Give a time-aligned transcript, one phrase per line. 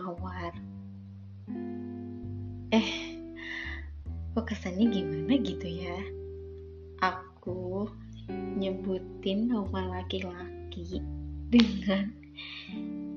[0.00, 0.56] Mawar.
[2.72, 3.20] Eh,
[4.32, 5.98] kok kesannya gimana gitu ya?
[7.04, 7.84] Aku
[8.56, 11.04] nyebutin nama laki-laki
[11.52, 12.08] dengan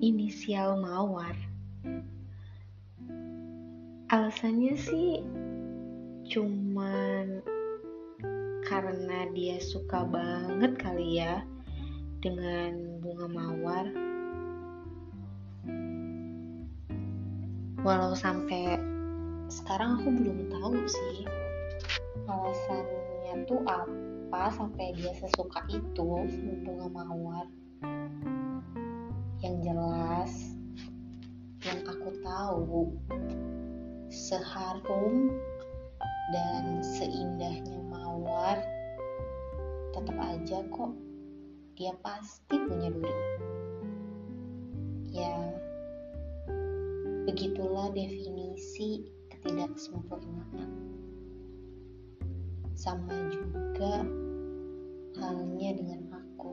[0.04, 1.40] inisial Mawar.
[4.12, 5.24] Alasannya sih
[6.28, 7.40] cuman
[8.68, 11.48] karena dia suka banget kali ya
[12.24, 13.86] dengan bunga mawar.
[17.84, 18.80] Walau sampai
[19.52, 21.28] sekarang aku belum tahu sih
[22.32, 26.10] alasannya tuh apa sampai dia sesuka itu
[26.64, 27.46] bunga mawar.
[29.44, 30.34] Yang jelas
[31.68, 32.96] yang aku tahu
[34.08, 35.36] seharum
[36.32, 38.64] dan seindahnya mawar
[39.92, 40.96] tetap aja kok
[41.76, 43.43] dia pasti punya duri
[47.24, 50.72] begitulah definisi ketidaksempurnaan
[52.76, 54.04] sama juga
[55.16, 56.52] halnya dengan aku.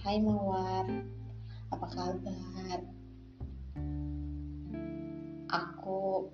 [0.00, 0.88] Hai Mawar
[1.68, 2.80] apa kabar?
[5.52, 6.32] Aku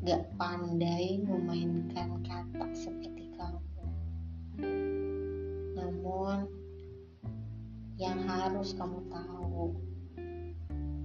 [0.00, 2.24] gak pandai memainkan
[8.62, 9.74] harus kamu tahu.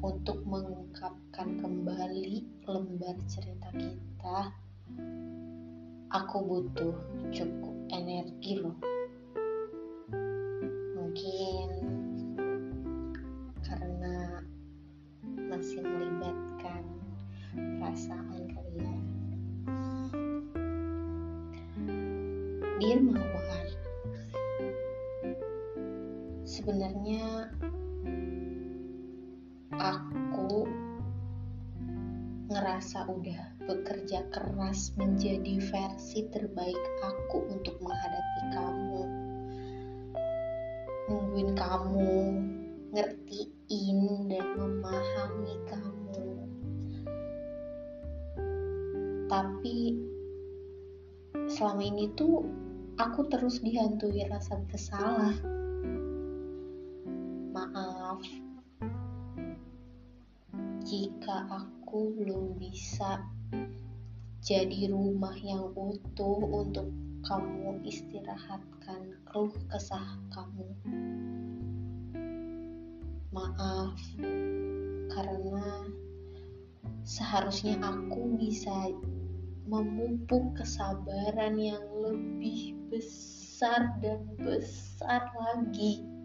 [0.06, 4.54] Untuk mengungkapkan kembali lembar cerita kita,
[6.14, 6.94] aku butuh
[7.34, 8.78] cukup energi loh.
[11.02, 11.70] Mungkin
[13.66, 14.46] karena
[15.50, 16.86] masih melibatkan
[17.58, 18.98] perasaan kali ya
[22.78, 23.77] Dear Mawar
[26.68, 27.48] sebenarnya
[29.72, 30.68] aku
[32.52, 39.02] ngerasa udah bekerja keras menjadi versi terbaik aku untuk menghadapi kamu.
[41.08, 42.12] Nungguin kamu
[42.92, 46.28] ngertiin dan memahami kamu.
[49.32, 49.78] Tapi
[51.48, 52.44] selama ini tuh
[53.00, 55.32] aku terus dihantui rasa bersalah
[58.18, 58.34] maaf
[60.82, 63.22] jika aku belum bisa
[64.42, 66.90] jadi rumah yang utuh untuk
[67.22, 70.66] kamu istirahatkan keluh kesah kamu
[73.30, 73.94] maaf
[75.14, 75.70] karena
[77.06, 78.98] seharusnya aku bisa
[79.68, 86.17] memupuk kesabaran yang lebih besar dan besar lagi.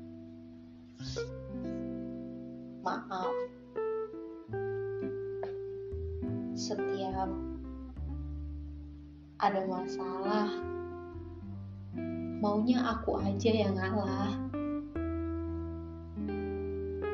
[2.87, 3.35] Maaf,
[6.55, 7.27] setiap
[9.43, 10.47] ada masalah,
[12.39, 14.31] maunya aku aja yang ngalah.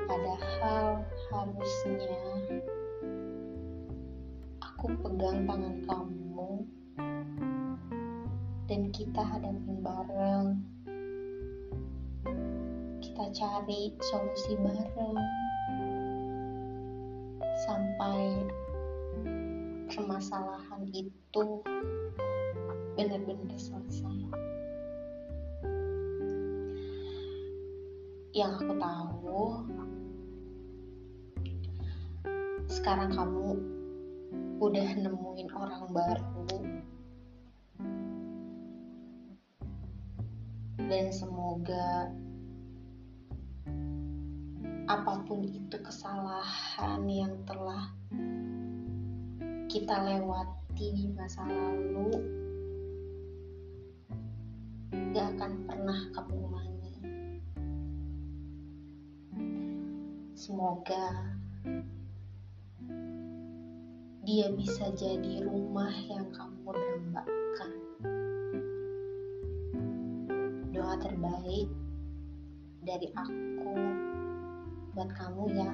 [0.05, 1.01] Padahal
[1.33, 2.21] harusnya
[4.61, 6.53] aku pegang tangan kamu
[8.69, 10.61] dan kita hadapin bareng
[13.19, 15.19] kita cari solusi bareng.
[17.67, 18.47] Sampai
[19.91, 21.59] permasalahan itu
[22.95, 24.23] benar-benar selesai.
[28.39, 29.43] Yang aku tahu
[32.71, 33.59] sekarang kamu
[34.63, 36.55] udah nemuin orang baru.
[40.87, 42.15] Dan semoga
[44.89, 47.93] apa pun itu kesalahan yang telah
[49.69, 52.17] kita lewati di masa lalu
[55.13, 56.49] gak akan pernah kamu
[60.49, 61.29] semoga
[64.25, 67.73] dia bisa jadi rumah yang kamu dambakan.
[70.73, 71.69] Doa terbaik
[72.81, 74.08] dari aku
[74.99, 75.71] buat kamu ya.